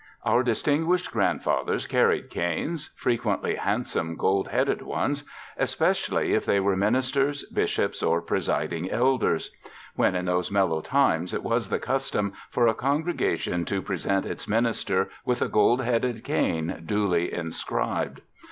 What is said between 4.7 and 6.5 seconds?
ones, especially if